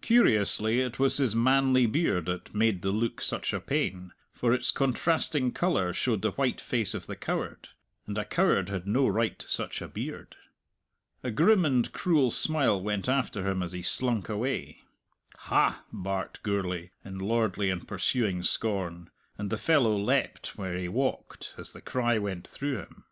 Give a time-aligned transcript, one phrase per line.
[0.00, 4.70] Curiously it was his manly beard that made the look such a pain, for its
[4.70, 7.70] contrasting colour showed the white face of the coward
[8.06, 10.36] and a coward had no right to such a beard.
[11.24, 14.82] A grim and cruel smile went after him as he slunk away.
[15.38, 21.54] "Ha!" barked Gourlay, in lordly and pursuing scorn, and the fellow leapt where he walked
[21.58, 23.04] as the cry went through him.